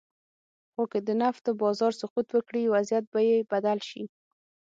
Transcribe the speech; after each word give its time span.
خو 0.73 0.83
که 0.91 0.99
د 1.07 1.09
نفتو 1.21 1.49
بازار 1.61 1.91
سقوط 2.01 2.27
وکړي، 2.31 2.63
وضعیت 2.73 3.05
به 3.13 3.19
یې 3.29 3.37
بدل 3.51 3.79
شي. 3.89 4.03